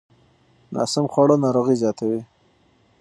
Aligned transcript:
ناسم 0.75 1.05
خواړه 1.13 1.35
ناروغۍ 1.43 1.75
زیاتوي. 1.83 2.21